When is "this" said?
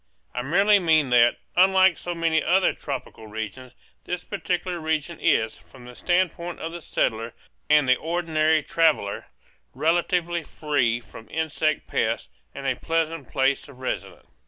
4.05-4.23